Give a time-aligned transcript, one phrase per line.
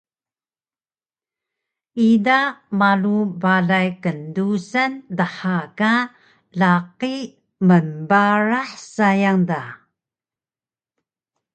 [2.09, 2.39] ida
[2.79, 5.93] malu balay kndusan dha ka
[6.59, 7.15] laqi
[7.67, 9.61] mnbarah sayang da